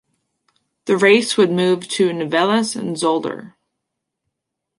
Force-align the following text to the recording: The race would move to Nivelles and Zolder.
The 0.85 0.97
race 0.97 1.37
would 1.37 1.51
move 1.51 1.87
to 1.89 2.09
Nivelles 2.11 2.75
and 2.75 2.95
Zolder. 2.97 3.53